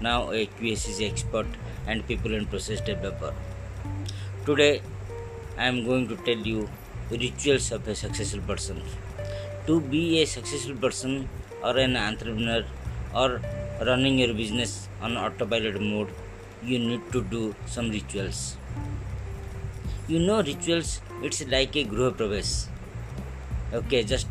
now 0.09 0.19
a 0.41 0.43
qsc 0.59 1.09
expert 1.09 1.57
and 1.87 2.05
people 2.11 2.37
and 2.39 2.47
process 2.53 2.85
developer. 2.91 3.33
Today 4.45 4.73
I 5.57 5.65
am 5.65 5.85
going 5.85 6.07
to 6.09 6.15
tell 6.17 6.37
you 6.37 6.69
rituals 7.09 7.71
of 7.71 7.87
a 7.87 7.95
successful 7.95 8.41
person. 8.41 8.81
To 9.65 9.81
be 9.81 10.21
a 10.21 10.25
successful 10.25 10.75
person 10.75 11.27
or 11.63 11.75
an 11.77 11.95
entrepreneur 11.97 12.63
or 13.15 13.41
running 13.81 14.19
your 14.19 14.33
business 14.35 14.87
on 15.01 15.17
autopilot 15.17 15.81
mode, 15.81 16.09
you 16.63 16.77
need 16.77 17.11
to 17.11 17.23
do 17.23 17.55
some 17.65 17.89
rituals. 17.89 18.55
You 20.07 20.19
know 20.19 20.43
rituals, 20.43 21.01
it's 21.23 21.45
like 21.47 21.75
a 21.75 21.85
gruha 21.85 22.13
pravesh. 22.13 22.67
Okay, 23.73 24.03
just 24.03 24.27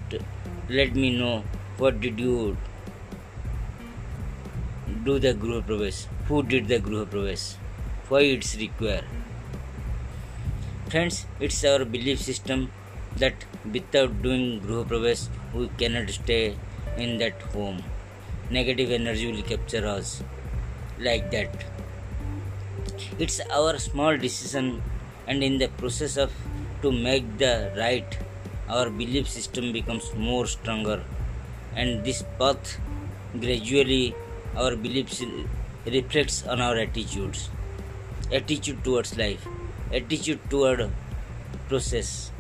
let 0.68 0.95
me 0.95 1.18
know 1.18 1.45
what 1.78 2.00
did 2.00 2.21
you 2.21 2.56
do 5.04 5.18
the 5.18 5.35
gruha 5.35 5.62
pravesh? 5.62 6.06
Who 6.28 6.42
did 6.42 6.68
the 6.68 6.78
gruha 6.78 7.06
pravesh? 7.06 7.54
Why 8.09 8.21
it's 8.21 8.56
required? 8.56 9.04
Friends, 10.88 11.26
it's 11.40 11.64
our 11.64 11.85
belief 11.85 12.21
system 12.21 12.71
that 13.16 13.35
without 13.73 14.23
doing 14.23 14.61
Gruha 14.61 14.85
Pravesh, 14.87 15.26
we 15.52 15.66
cannot 15.78 16.11
stay 16.11 16.55
in 16.97 17.19
that 17.19 17.43
home. 17.55 17.83
Negative 18.52 18.93
energy 18.93 19.33
will 19.33 19.43
capture 19.43 19.85
us 19.85 20.23
like 21.00 21.33
that. 21.33 21.64
It's 23.19 23.40
our 23.50 23.76
small 23.78 24.16
decision, 24.16 24.81
and 25.26 25.43
in 25.43 25.59
the 25.59 25.66
process 25.66 26.16
of 26.16 26.33
to 26.83 26.93
make 26.93 27.37
the 27.37 27.73
right, 27.76 28.16
our 28.69 28.88
belief 28.88 29.28
system 29.28 29.73
becomes 29.73 30.14
more 30.14 30.47
stronger, 30.47 31.02
and 31.75 32.05
this 32.05 32.23
path 32.38 32.78
gradually 33.40 34.14
our 34.55 34.76
beliefs 34.76 35.21
reflects 35.85 36.47
on 36.47 36.61
our 36.61 36.78
attitudes, 36.78 37.50
attitude 38.33 38.85
towards 38.85 39.19
life 39.19 39.49
attitude 39.93 40.40
toward 40.50 40.90
process, 41.69 42.31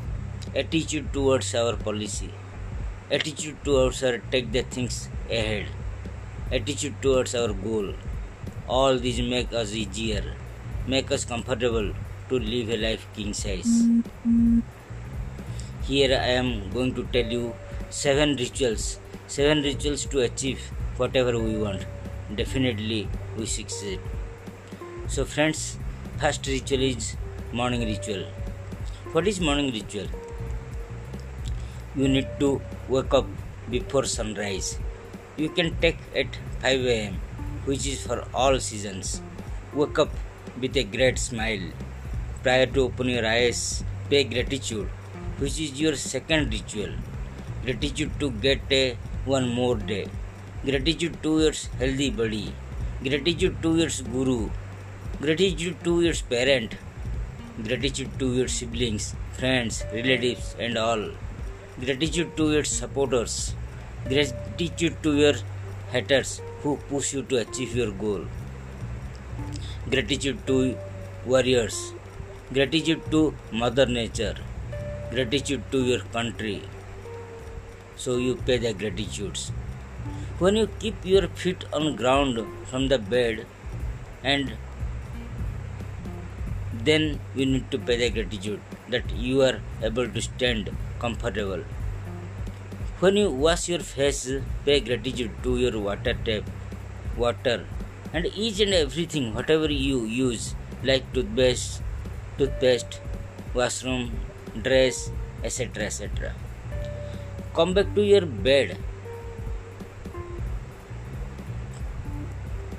attitude 0.54 1.12
towards 1.12 1.54
our 1.54 1.76
policy, 1.76 2.30
attitude 3.10 3.56
towards 3.64 4.02
our 4.02 4.18
take 4.30 4.50
the 4.52 4.62
things 4.62 5.08
ahead, 5.30 5.66
attitude 6.50 6.94
towards 7.02 7.34
our 7.34 7.52
goal. 7.52 7.92
All 8.68 8.98
these 8.98 9.20
make 9.20 9.52
us 9.52 9.72
easier, 9.72 10.24
make 10.86 11.10
us 11.12 11.24
comfortable 11.24 11.92
to 12.28 12.38
live 12.38 12.70
a 12.70 12.76
life 12.76 13.06
king 13.14 13.32
size. 13.32 13.86
Here 15.84 16.18
I 16.20 16.30
am 16.30 16.70
going 16.70 16.94
to 16.94 17.04
tell 17.12 17.24
you 17.24 17.54
seven 17.90 18.34
rituals, 18.34 18.98
seven 19.28 19.62
rituals 19.62 20.04
to 20.06 20.22
achieve 20.22 20.58
whatever 20.96 21.38
we 21.38 21.56
want. 21.56 21.86
Definitely 22.34 23.08
we 23.36 23.46
succeed. 23.46 24.00
So 25.06 25.24
friends, 25.24 25.78
first 26.18 26.44
ritual 26.48 26.82
is 26.82 27.16
morning 27.52 27.80
ritual. 27.86 28.24
What 29.12 29.28
is 29.28 29.40
morning 29.40 29.72
ritual? 29.72 30.08
You 31.94 32.08
need 32.08 32.26
to 32.40 32.60
wake 32.88 33.14
up 33.14 33.26
before 33.70 34.04
sunrise. 34.04 34.80
You 35.36 35.48
can 35.50 35.76
take 35.80 35.96
at 36.14 36.26
5 36.60 36.86
am 36.86 37.14
which 37.64 37.86
is 37.86 38.04
for 38.04 38.24
all 38.34 38.58
seasons. 38.58 39.22
Wake 39.74 39.98
up 39.98 40.10
with 40.60 40.76
a 40.76 40.82
great 40.82 41.18
smile. 41.18 41.60
Prior 42.42 42.66
to 42.66 42.80
open 42.80 43.08
your 43.08 43.24
eyes 43.24 43.84
pay 44.10 44.24
gratitude 44.24 44.88
which 45.38 45.60
is 45.60 45.80
your 45.80 45.94
second 45.94 46.52
ritual. 46.52 46.90
Gratitude 47.64 48.10
to 48.18 48.30
get 48.30 48.60
a 48.72 48.98
one 49.24 49.48
more 49.48 49.76
day. 49.76 50.08
Gratitude 50.64 51.22
to 51.22 51.40
your 51.42 51.52
healthy 51.78 52.10
body. 52.10 52.52
Gratitude 53.04 53.62
to 53.62 53.76
your 53.76 53.90
guru. 54.12 54.50
Gratitude 55.20 55.76
to 55.84 56.02
your 56.02 56.14
parent 56.28 56.74
gratitude 57.62 58.10
to 58.18 58.34
your 58.34 58.48
siblings, 58.48 59.14
friends, 59.32 59.84
relatives, 59.92 60.54
and 60.58 60.76
all. 60.76 61.10
Gratitude 61.80 62.36
to 62.36 62.52
your 62.52 62.64
supporters. 62.64 63.54
Gratitude 64.08 65.02
to 65.02 65.16
your 65.16 65.34
haters 65.90 66.40
who 66.62 66.76
push 66.88 67.14
you 67.14 67.22
to 67.22 67.38
achieve 67.38 67.74
your 67.74 67.90
goal. 67.92 68.26
Gratitude 69.90 70.46
to 70.46 70.76
warriors. 71.24 71.92
Gratitude 72.52 73.10
to 73.10 73.34
Mother 73.50 73.86
Nature. 73.86 74.36
Gratitude 75.10 75.62
to 75.72 75.82
your 75.82 76.00
country. 76.12 76.62
So 77.96 78.18
you 78.18 78.36
pay 78.36 78.58
the 78.58 78.74
gratitudes. 78.74 79.50
When 80.38 80.56
you 80.56 80.68
keep 80.78 80.94
your 81.04 81.28
feet 81.28 81.64
on 81.72 81.96
ground 81.96 82.46
from 82.66 82.88
the 82.88 82.98
bed 82.98 83.46
and 84.22 84.52
then 86.88 87.20
you 87.34 87.46
need 87.46 87.70
to 87.70 87.78
pay 87.78 87.96
the 88.02 88.08
gratitude 88.16 88.60
that 88.88 89.10
you 89.26 89.42
are 89.42 89.60
able 89.82 90.08
to 90.16 90.22
stand 90.22 90.70
comfortable. 91.00 91.62
When 93.00 93.16
you 93.16 93.30
wash 93.30 93.68
your 93.68 93.80
face, 93.80 94.22
pay 94.64 94.80
gratitude 94.80 95.32
to 95.42 95.56
your 95.58 95.78
water 95.78 96.14
tap, 96.24 96.44
water, 97.16 97.66
and 98.12 98.26
each 98.34 98.60
and 98.60 98.72
everything, 98.72 99.34
whatever 99.34 99.70
you 99.70 100.04
use, 100.04 100.54
like 100.82 101.12
toothpaste, 101.12 101.82
toothpaste, 102.38 103.00
washroom, 103.52 104.12
dress, 104.62 105.10
etc. 105.44 105.84
etc. 105.84 106.32
Come 107.54 107.74
back 107.74 107.94
to 107.94 108.02
your 108.02 108.26
bed 108.26 108.78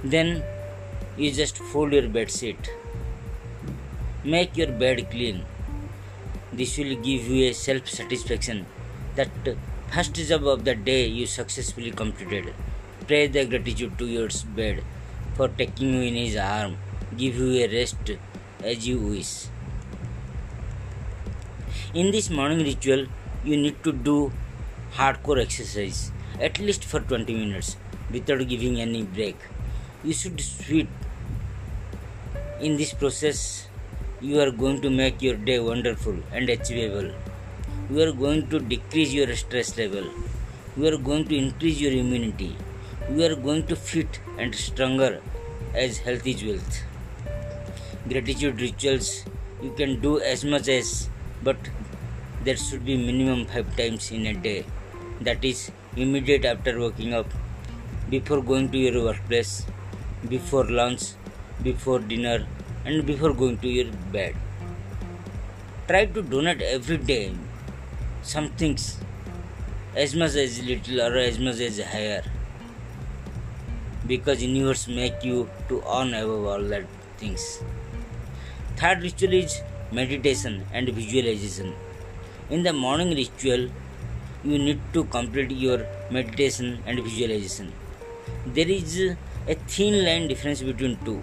Then 0.03 0.43
you 1.17 1.31
just 1.31 1.57
fold 1.57 1.91
your 1.91 2.07
bed 2.07 2.31
sheet. 2.31 2.69
Make 4.31 4.57
your 4.57 4.71
bed 4.79 5.09
clean. 5.09 5.45
This 6.51 6.77
will 6.77 6.95
give 6.95 7.27
you 7.33 7.49
a 7.49 7.53
self 7.53 7.87
satisfaction 7.87 8.65
that 9.15 9.29
first 9.93 10.15
job 10.29 10.47
of 10.53 10.65
the 10.65 10.75
day 10.75 11.07
you 11.07 11.25
successfully 11.25 11.91
completed. 11.91 12.53
Pray 13.07 13.27
the 13.27 13.45
gratitude 13.45 13.97
to 13.99 14.05
your 14.05 14.27
bed 14.53 14.83
for 15.35 15.47
taking 15.47 15.93
you 15.93 16.01
in 16.01 16.15
his 16.15 16.35
arm. 16.35 16.75
Give 17.15 17.37
you 17.37 17.53
a 17.63 17.69
rest 17.73 18.11
as 18.61 18.85
you 18.85 18.97
wish. 18.99 19.45
In 21.93 22.11
this 22.11 22.29
morning 22.29 22.65
ritual, 22.65 23.07
you 23.45 23.55
need 23.55 23.81
to 23.85 23.93
do 23.93 24.33
hardcore 24.97 25.41
exercise 25.41 26.11
at 26.41 26.59
least 26.59 26.83
for 26.83 26.99
20 26.99 27.33
minutes 27.33 27.77
without 28.11 28.45
giving 28.45 28.81
any 28.81 29.03
break. 29.03 29.37
You 30.03 30.11
should 30.11 30.41
sweat. 30.41 30.87
In 32.59 32.75
this 32.75 32.93
process, 32.93 33.66
you 34.19 34.39
are 34.39 34.49
going 34.49 34.81
to 34.81 34.89
make 34.89 35.21
your 35.21 35.35
day 35.35 35.59
wonderful 35.59 36.15
and 36.33 36.49
achievable. 36.49 37.11
You 37.91 38.01
are 38.01 38.11
going 38.11 38.47
to 38.49 38.59
decrease 38.59 39.13
your 39.13 39.35
stress 39.35 39.77
level. 39.77 40.05
You 40.75 40.87
are 40.87 40.97
going 40.97 41.25
to 41.25 41.35
increase 41.35 41.79
your 41.79 41.91
immunity. 41.91 42.55
You 43.11 43.23
are 43.25 43.35
going 43.35 43.67
to 43.67 43.75
fit 43.75 44.19
and 44.39 44.55
stronger 44.55 45.21
as 45.75 45.99
health 45.99 46.25
is 46.25 46.43
wealth. 46.43 46.83
Gratitude 48.09 48.59
rituals 48.59 49.23
you 49.61 49.71
can 49.77 49.99
do 50.01 50.19
as 50.19 50.43
much 50.43 50.67
as, 50.67 51.09
but 51.43 51.57
there 52.43 52.57
should 52.57 52.85
be 52.85 52.97
minimum 52.97 53.45
five 53.45 53.75
times 53.77 54.11
in 54.11 54.25
a 54.25 54.33
day. 54.33 54.65
That 55.21 55.45
is 55.45 55.71
immediate 55.95 56.45
after 56.45 56.79
waking 56.79 57.13
up, 57.13 57.27
before 58.09 58.41
going 58.41 58.71
to 58.71 58.77
your 58.77 59.03
workplace, 59.03 59.65
before 60.27 60.65
lunch, 60.65 61.11
before 61.61 61.99
dinner, 61.99 62.47
and 62.87 63.05
before 63.05 63.33
going 63.33 63.57
to 63.63 63.67
your 63.67 63.91
bed. 64.13 64.35
Try 65.87 66.05
to 66.05 66.21
donate 66.21 66.61
every 66.61 66.97
day 66.97 67.35
some 68.21 68.49
things 68.61 68.97
as 69.95 70.15
much 70.21 70.35
as 70.43 70.61
little 70.69 71.01
or 71.01 71.17
as 71.17 71.39
much 71.47 71.59
as 71.67 71.79
higher 71.93 72.23
because 74.05 74.41
universe 74.41 74.87
make 74.87 75.23
you 75.29 75.49
to 75.69 75.81
earn 75.97 76.13
above 76.13 76.45
all 76.53 76.63
that 76.73 76.85
things. 77.17 77.61
Third 78.77 79.01
ritual 79.01 79.33
is 79.33 79.61
meditation 79.91 80.65
and 80.73 80.89
visualization. 80.89 81.73
In 82.49 82.63
the 82.63 82.73
morning 82.73 83.15
ritual 83.15 83.69
you 84.43 84.59
need 84.59 84.79
to 84.93 85.03
complete 85.05 85.51
your 85.51 85.79
meditation 86.09 86.77
and 86.85 86.99
visualization. 87.01 87.73
There 88.45 88.69
is 88.69 88.99
a 89.47 89.55
thin 89.55 90.05
line 90.05 90.29
difference 90.29 90.61
between 90.61 90.97
two 91.03 91.21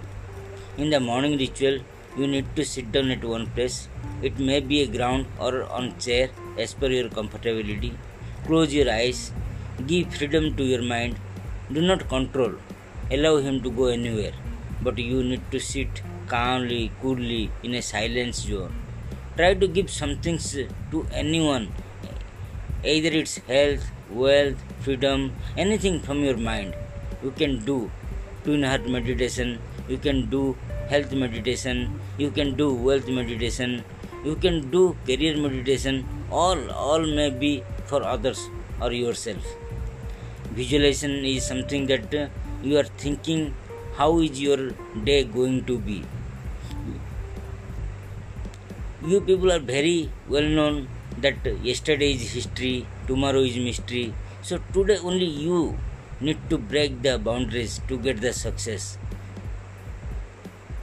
in 0.79 0.91
the 0.91 1.01
morning 1.01 1.39
ritual 1.39 1.79
you 2.17 2.27
need 2.27 2.47
to 2.57 2.65
sit 2.65 2.91
down 2.93 3.11
at 3.11 3.25
one 3.25 3.47
place 3.49 3.89
it 4.23 4.39
may 4.39 4.61
be 4.61 4.81
a 4.83 4.87
ground 4.87 5.27
or 5.39 5.65
on 5.79 5.99
chair 5.99 6.31
as 6.59 6.73
per 6.73 6.89
your 6.89 7.09
comfortability. 7.11 7.93
Close 8.47 8.73
your 8.73 8.91
eyes. 8.91 9.33
Give 9.87 10.15
freedom 10.15 10.55
to 10.57 10.65
your 10.65 10.83
mind. 10.83 11.17
Do 11.73 11.83
not 11.83 12.09
control. 12.09 12.55
Allow 13.11 13.37
him 13.39 13.61
to 13.63 13.71
go 13.71 13.87
anywhere. 13.87 14.33
But 14.83 14.99
you 14.99 15.23
need 15.23 15.43
to 15.51 15.61
sit 15.61 16.03
calmly, 16.27 16.91
coolly 17.03 17.51
in 17.63 17.75
a 17.75 17.83
silence 17.83 18.39
zone. 18.47 18.75
Try 19.37 19.55
to 19.55 19.67
give 19.67 19.91
something 19.91 20.39
to 20.91 21.07
anyone. 21.13 21.69
Either 22.85 23.11
it's 23.11 23.39
health, 23.49 23.91
wealth, 24.11 24.57
freedom, 24.81 25.33
anything 25.57 26.01
from 26.01 26.25
your 26.25 26.37
mind. 26.37 26.75
You 27.23 27.33
can 27.33 27.65
do 27.65 27.91
twin 28.45 28.63
heart 28.63 28.89
meditation. 28.89 29.59
You 29.89 29.99
can 29.99 30.31
do 30.31 30.57
health 30.89 31.13
meditation. 31.13 32.01
You 32.19 32.31
can 32.31 32.55
do 32.55 32.73
wealth 32.75 33.09
meditation 33.09 33.85
you 34.25 34.35
can 34.45 34.71
do 34.71 34.83
career 35.07 35.37
meditation 35.37 35.97
all 36.31 36.61
all 36.85 37.03
may 37.19 37.29
be 37.43 37.53
for 37.91 38.03
others 38.03 38.49
or 38.81 38.91
yourself. 38.93 39.45
Visualization 40.61 41.13
is 41.31 41.47
something 41.47 41.87
that 41.87 42.15
uh, 42.15 42.29
you 42.63 42.79
are 42.79 42.89
thinking 43.05 43.55
how 43.99 44.11
is 44.21 44.41
your 44.41 44.71
day 45.09 45.25
going 45.25 45.65
to 45.67 45.79
be? 45.79 46.03
You 49.07 49.21
people 49.21 49.53
are 49.53 49.59
very 49.59 50.11
well 50.27 50.49
known 50.59 50.89
that 51.19 51.47
yesterday 51.63 52.13
is 52.13 52.31
history 52.33 52.87
tomorrow 53.07 53.41
is 53.41 53.59
mystery. 53.59 54.15
So 54.43 54.59
today 54.73 54.99
only 54.99 55.27
you 55.27 55.77
need 56.21 56.39
to 56.49 56.57
break 56.57 57.03
the 57.03 57.19
boundaries 57.19 57.81
to 57.89 57.99
get 57.99 58.23
the 58.23 58.33
success 58.33 58.97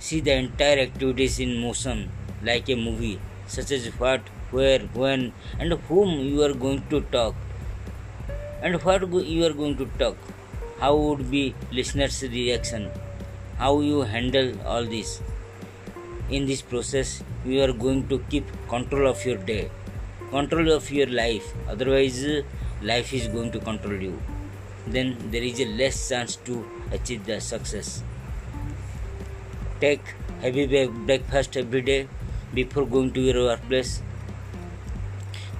see 0.05 0.19
the 0.19 0.33
entire 0.33 0.79
activities 0.79 1.39
in 1.39 1.51
motion 1.63 2.09
like 2.43 2.67
a 2.69 2.75
movie 2.75 3.19
such 3.45 3.71
as 3.71 3.87
what, 3.99 4.21
where, 4.49 4.79
when, 5.01 5.31
and 5.59 5.73
whom 5.87 6.09
you 6.27 6.41
are 6.41 6.53
going 6.53 6.81
to 6.89 7.01
talk, 7.15 7.35
and 8.61 8.81
what 8.83 9.01
you 9.33 9.45
are 9.45 9.53
going 9.53 9.77
to 9.77 9.85
talk. 9.99 10.17
How 10.79 10.95
would 10.95 11.29
be 11.29 11.53
listeners' 11.71 12.23
reaction? 12.23 12.89
How 13.57 13.81
you 13.81 14.01
handle 14.01 14.53
all 14.65 14.85
this? 14.85 15.21
In 16.29 16.45
this 16.45 16.61
process, 16.61 17.23
you 17.45 17.61
are 17.61 17.73
going 17.73 18.07
to 18.07 18.19
keep 18.29 18.45
control 18.67 19.07
of 19.07 19.23
your 19.25 19.37
day, 19.37 19.69
control 20.29 20.71
of 20.71 20.89
your 20.89 21.07
life. 21.07 21.53
Otherwise, 21.69 22.25
life 22.81 23.13
is 23.13 23.27
going 23.27 23.51
to 23.51 23.59
control 23.59 24.01
you. 24.01 24.19
Then 24.87 25.17
there 25.29 25.43
is 25.43 25.59
a 25.59 25.65
less 25.65 26.09
chance 26.09 26.37
to 26.47 26.65
achieve 26.91 27.25
the 27.25 27.39
success. 27.39 28.01
Take 29.81 30.01
heavy 30.41 30.87
breakfast 30.87 31.57
every 31.57 31.81
day 31.81 32.07
before 32.53 32.85
going 32.85 33.11
to 33.13 33.21
your 33.21 33.45
workplace. 33.45 34.01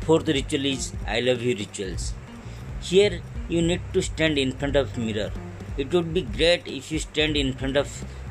Fourth 0.02 0.28
ritual 0.28 0.66
is 0.66 0.94
I 1.08 1.20
love 1.22 1.42
you 1.42 1.56
rituals. 1.56 2.14
Here 2.82 3.22
you 3.50 3.62
need 3.62 3.82
to 3.94 4.02
stand 4.02 4.38
in 4.38 4.52
front 4.52 4.76
of 4.76 4.98
mirror. 4.98 5.32
It 5.78 5.92
would 5.94 6.14
be 6.14 6.22
great 6.22 6.68
if 6.68 6.92
you 6.92 7.00
stand 7.00 7.36
in 7.36 7.54
front 7.54 7.78
of 7.78 7.88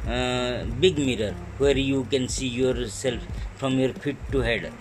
uh, 0.06 0.64
big 0.78 0.98
mirror 0.98 1.34
where 1.58 1.76
you 1.76 2.04
can 2.04 2.28
see 2.28 2.46
yourself 2.46 3.20
from 3.56 3.78
your 3.78 3.92
feet 3.92 4.16
to 4.32 4.40
head. 4.40 4.72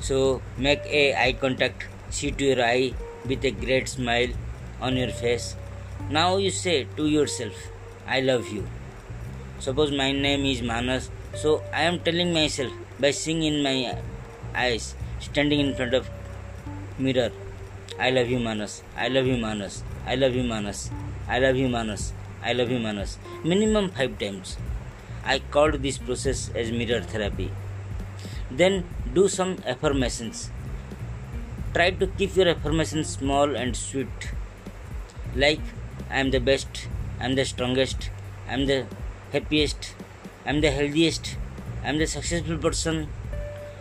So 0.00 0.42
make 0.56 0.80
a 0.86 1.14
eye 1.14 1.32
contact, 1.34 1.86
see 2.10 2.30
to 2.30 2.44
your 2.44 2.64
eye 2.64 2.94
with 3.26 3.44
a 3.44 3.50
great 3.50 3.88
smile 3.88 4.28
on 4.80 4.96
your 4.96 5.10
face. 5.10 5.56
Now 6.10 6.38
you 6.38 6.50
say 6.50 6.86
to 6.96 7.06
yourself, 7.06 7.52
I 8.06 8.20
love 8.20 8.48
you. 8.48 8.66
Suppose 9.62 9.92
my 9.92 10.10
name 10.10 10.44
is 10.44 10.60
Manas 10.60 11.08
so 11.40 11.62
I 11.72 11.82
am 11.82 12.00
telling 12.00 12.32
myself 12.32 12.72
by 12.98 13.12
seeing 13.12 13.44
in 13.44 13.62
my 13.62 13.96
eyes, 14.54 14.96
standing 15.20 15.60
in 15.60 15.74
front 15.76 15.94
of 15.94 16.08
mirror, 16.98 17.30
I 17.96 18.10
love 18.10 18.28
you 18.28 18.40
Manas, 18.40 18.82
I 18.96 19.06
love 19.06 19.26
you 19.26 19.36
Manas, 19.36 19.84
I 20.04 20.16
love 20.16 20.34
you 20.34 20.42
Manas, 20.42 20.90
I 21.28 21.38
love 21.38 21.54
you 21.56 21.68
Manas, 21.68 22.12
I 22.42 22.54
love 22.54 22.72
you 22.72 22.80
Manas. 22.80 23.18
Minimum 23.44 23.90
five 23.90 24.18
times. 24.18 24.56
I 25.24 25.38
called 25.38 25.80
this 25.80 25.96
process 25.96 26.50
as 26.56 26.72
mirror 26.72 27.00
therapy. 27.00 27.52
Then 28.50 28.84
do 29.14 29.28
some 29.28 29.58
affirmations. 29.64 30.50
Try 31.72 31.90
to 31.90 32.08
keep 32.08 32.34
your 32.34 32.48
affirmations 32.48 33.10
small 33.10 33.54
and 33.54 33.76
sweet. 33.76 34.32
Like 35.36 35.60
I 36.10 36.18
am 36.18 36.32
the 36.32 36.40
best, 36.40 36.88
I 37.20 37.26
am 37.26 37.36
the 37.36 37.44
strongest, 37.44 38.10
I 38.48 38.54
am 38.54 38.66
the 38.66 38.86
happiest, 39.32 39.94
I'm 40.46 40.60
the 40.60 40.70
healthiest, 40.70 41.36
I'm 41.84 41.98
the 41.98 42.06
successful 42.06 42.58
person. 42.58 43.08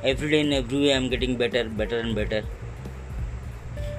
Every 0.04 0.32
day 0.32 0.40
in 0.42 0.54
every 0.54 0.80
way, 0.80 0.94
I'm 0.96 1.10
getting 1.10 1.38
better, 1.38 1.64
better, 1.70 2.00
and 2.00 2.16
better. 2.16 2.44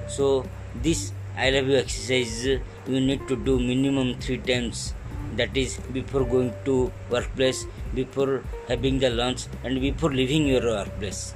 So, 0.09 0.47
this 0.75 1.12
I 1.37 1.51
love 1.51 1.69
you 1.69 1.77
exercise 1.77 2.45
you 2.45 3.01
need 3.01 3.27
to 3.29 3.37
do 3.37 3.59
minimum 3.59 4.19
three 4.19 4.38
times. 4.38 4.95
That 5.37 5.57
is 5.57 5.79
before 5.93 6.25
going 6.25 6.53
to 6.65 6.93
workplace, 7.11 7.65
before 7.95 8.43
having 8.69 8.99
the 8.99 9.11
lunch, 9.11 9.47
and 9.65 9.81
before 9.81 10.11
leaving 10.11 10.47
your 10.47 10.62
workplace. 10.62 11.35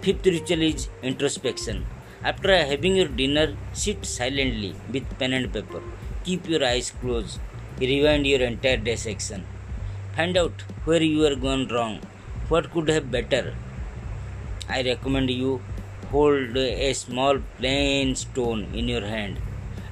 Fifth 0.00 0.26
ritual 0.26 0.62
is 0.62 0.88
introspection. 1.02 1.84
After 2.22 2.56
having 2.56 2.96
your 2.96 3.08
dinner, 3.08 3.56
sit 3.72 4.04
silently 4.04 4.74
with 4.92 5.18
pen 5.18 5.32
and 5.32 5.52
paper. 5.52 5.82
Keep 6.24 6.48
your 6.48 6.64
eyes 6.64 6.90
closed. 7.00 7.38
Rewind 7.80 8.26
your 8.26 8.40
entire 8.40 8.76
day 8.76 8.96
section 8.96 9.44
Find 10.20 10.36
out 10.36 10.62
where 10.84 11.02
you 11.02 11.24
are 11.24 11.34
gone 11.34 11.68
wrong. 11.68 12.00
What 12.48 12.70
could 12.72 12.88
have 12.88 13.10
better? 13.10 13.54
I 14.68 14.82
recommend 14.82 15.30
you 15.30 15.62
hold 16.10 16.56
a 16.56 16.92
small 16.92 17.38
plain 17.58 18.16
stone 18.16 18.66
in 18.74 18.88
your 18.88 19.06
hand 19.06 19.38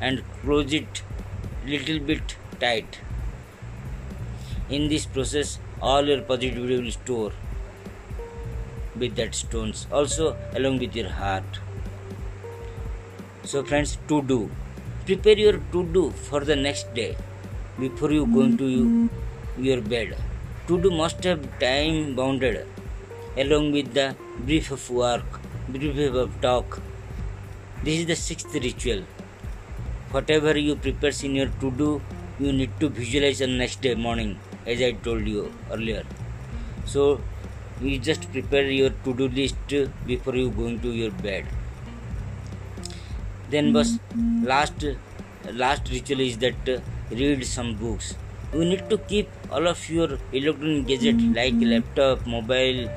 and 0.01 0.23
close 0.41 0.73
it 0.73 1.03
little 1.65 2.01
bit 2.01 2.37
tight. 2.61 2.99
In 4.69 4.89
this 4.89 5.07
process, 5.07 5.59
all 5.81 6.05
your 6.05 6.21
positivity 6.21 6.83
will 6.83 6.91
store 6.91 7.33
with 8.97 9.15
that 9.17 9.35
stones 9.35 9.87
also 9.93 10.37
along 10.55 10.79
with 10.81 10.97
your 10.97 11.09
heart. 11.09 11.61
So 13.45 13.63
friends, 13.63 13.97
to 14.09 14.21
do. 14.21 14.51
Prepare 15.07 15.39
your 15.39 15.59
to 15.73 15.85
do 15.85 16.11
for 16.11 16.41
the 16.41 16.57
next 16.57 16.93
day. 16.93 17.17
Before 17.79 18.13
you 18.13 18.27
go 18.27 18.41
into 18.43 19.09
your 19.57 19.81
bed. 19.81 20.17
To 20.67 20.81
do 20.81 20.91
must 20.91 21.25
have 21.25 21.59
time 21.59 22.15
bounded, 22.15 22.67
along 23.37 23.73
with 23.73 23.95
the 23.95 24.15
brief 24.41 24.71
of 24.71 24.91
work, 24.91 25.25
brief 25.69 26.15
of 26.15 26.41
talk. 26.41 26.81
This 27.85 28.01
is 28.01 28.07
the 28.07 28.17
sixth 28.17 28.55
ritual. 28.55 29.05
Whatever 30.11 30.59
you 30.59 30.77
prepare 30.77 31.13
in 31.23 31.35
your 31.35 31.49
to 31.61 31.71
do, 31.71 32.01
you 32.39 32.53
need 32.53 32.71
to 32.81 32.89
visualize 32.89 33.41
on 33.43 33.59
next 33.59 33.81
day 33.81 33.95
morning, 33.95 34.39
as 34.67 34.83
I 34.83 34.93
told 34.93 35.27
you 35.27 35.53
earlier. 35.71 36.05
So 36.87 37.21
you 37.81 37.99
just 37.99 38.31
prepare 38.33 38.71
your 38.71 38.91
to 38.91 39.15
do 39.15 39.29
list 39.29 39.57
before 40.07 40.35
you 40.35 40.51
go 40.51 40.67
into 40.67 40.93
your 40.93 41.11
bed. 41.11 41.47
Then, 43.51 43.73
was 43.73 43.99
last 44.43 44.85
last 45.53 45.91
ritual 45.91 46.21
is 46.21 46.39
that 46.39 46.83
read 47.11 47.45
some 47.47 47.75
books. 47.75 48.15
You 48.53 48.65
need 48.65 48.89
to 48.91 48.99
keep 48.99 49.29
all 49.51 49.67
of 49.67 49.89
your 49.91 50.19
electronic 50.33 50.87
gadget 50.87 51.21
like 51.35 51.55
laptop 51.61 52.27
mobile 52.27 52.89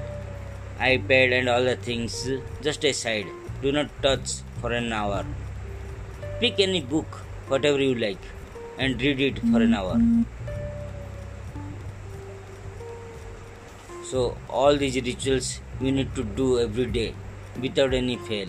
ipad 0.79 1.37
and 1.37 1.49
all 1.49 1.63
the 1.63 1.75
things 1.75 2.29
just 2.61 2.83
aside. 2.83 3.27
Do 3.61 3.71
not 3.71 3.89
touch 4.01 4.41
for 4.59 4.71
an 4.71 4.91
hour. 4.91 5.25
Pick 6.39 6.59
any 6.59 6.81
book 6.81 7.05
whatever 7.47 7.79
you 7.79 7.95
like 7.95 8.23
and 8.77 9.01
read 9.01 9.19
it 9.21 9.39
for 9.39 9.61
an 9.61 9.73
hour. 9.73 9.99
So 14.03 14.37
all 14.49 14.75
these 14.75 14.95
rituals 14.95 15.59
you 15.79 15.91
need 15.91 16.15
to 16.15 16.23
do 16.23 16.59
every 16.59 16.85
day 16.85 17.13
without 17.61 17.93
any 17.93 18.17
fail. 18.17 18.47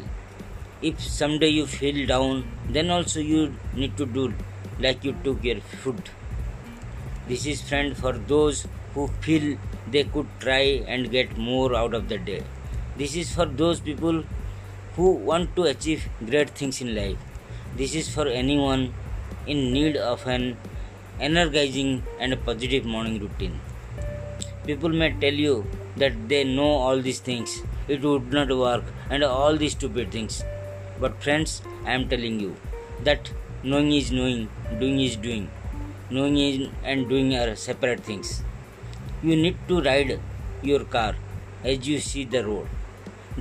If 0.80 1.00
someday 1.00 1.48
you 1.48 1.66
feel 1.66 2.06
down 2.06 2.44
then 2.68 2.90
also 2.90 3.20
you 3.20 3.54
need 3.74 3.96
to 3.96 4.06
do 4.06 4.32
like 4.80 5.04
you 5.04 5.14
took 5.24 5.44
your 5.44 5.60
food. 5.60 6.10
This 7.28 7.46
is 7.46 7.60
friend 7.62 7.96
for 7.96 8.12
those 8.12 8.66
who 8.94 9.08
feel 9.20 9.56
they 9.90 10.04
could 10.04 10.26
try 10.40 10.84
and 10.86 11.10
get 11.10 11.36
more 11.38 11.74
out 11.74 11.94
of 11.94 12.08
the 12.08 12.18
day. 12.18 12.42
This 12.96 13.16
is 13.16 13.34
for 13.34 13.46
those 13.46 13.80
people 13.80 14.24
who 14.96 15.12
want 15.12 15.54
to 15.56 15.64
achieve 15.64 16.08
great 16.26 16.50
things 16.50 16.80
in 16.80 16.94
life. 16.94 17.16
This 17.76 17.94
is 17.94 18.08
for 18.08 18.26
anyone 18.26 18.92
in 19.46 19.72
need 19.72 19.96
of 19.96 20.26
an 20.26 20.56
energizing 21.20 22.02
and 22.20 22.44
positive 22.44 22.84
morning 22.84 23.18
routine. 23.18 23.60
People 24.66 24.90
may 24.90 25.12
tell 25.12 25.32
you 25.32 25.64
that 25.96 26.28
they 26.28 26.44
know 26.44 26.72
all 26.86 27.00
these 27.00 27.20
things. 27.20 27.62
It 27.88 28.02
would 28.02 28.32
not 28.32 28.48
work 28.48 28.84
and 29.10 29.24
all 29.24 29.56
these 29.56 29.72
stupid 29.72 30.12
things. 30.12 30.44
But, 31.00 31.22
friends, 31.22 31.62
I 31.84 31.92
am 31.92 32.08
telling 32.08 32.38
you 32.38 32.54
that 33.04 33.30
knowing 33.64 33.92
is 33.92 34.10
knowing, 34.10 34.48
doing 34.78 35.00
is 35.00 35.16
doing. 35.16 35.50
Knowing 36.10 36.36
is 36.36 36.68
and 36.84 37.08
doing 37.08 37.34
are 37.34 37.54
separate 37.56 38.00
things. 38.00 38.42
You 39.22 39.36
need 39.36 39.56
to 39.68 39.80
ride 39.80 40.20
your 40.62 40.84
car 40.84 41.14
as 41.64 41.86
you 41.86 41.98
see 41.98 42.24
the 42.24 42.44
road. 42.44 42.68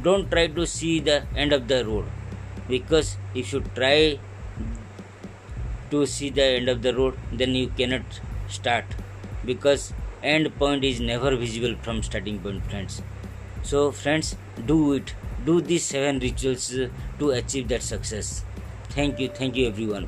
Don't 0.02 0.30
try 0.32 0.48
to 0.48 0.66
see 0.66 1.00
the 1.00 1.24
end 1.36 1.54
of 1.54 1.68
the 1.68 1.86
road 1.86 2.06
because 2.70 3.18
if 3.36 3.52
you 3.52 3.62
try 3.76 4.20
to 5.92 6.06
see 6.06 6.30
the 6.30 6.44
end 6.44 6.70
of 6.70 6.82
the 6.82 6.94
road 6.96 7.18
then 7.32 7.54
you 7.54 7.68
cannot 7.80 8.20
start 8.48 8.86
because 9.46 9.94
end 10.24 10.54
point 10.58 10.84
is 10.84 11.00
never 11.00 11.36
visible 11.36 11.76
from 11.82 12.02
starting 12.10 12.40
point 12.40 12.64
friends 12.70 13.02
so 13.64 13.92
friends 13.92 14.36
do 14.66 14.78
it 14.94 15.14
do 15.50 15.60
these 15.72 15.84
seven 15.84 16.20
rituals 16.20 16.68
to 17.20 17.32
achieve 17.40 17.68
that 17.74 17.82
success 17.82 18.44
thank 18.95 19.19
you 19.19 19.30
thank 19.30 19.56
you 19.56 19.67
everyone 19.67 20.08